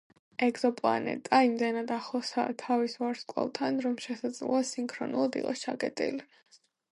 [0.45, 6.27] ეგზოპლანეტა იმდენად ახლოსაა თავის ვარსკვლავთან, რომ შესაძლოა სინქრონულად იყოს ჩაკეტილი.